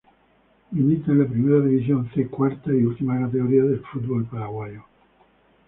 Milita 0.71 1.11
en 1.11 1.19
la 1.19 1.27
Primera 1.27 1.63
División 1.63 2.09
C, 2.15 2.25
cuarta 2.27 2.71
y 2.73 2.81
última 2.81 3.19
categoría 3.19 3.61
del 3.65 3.81
fútbol 3.83 4.25
paraguayo. 4.25 4.81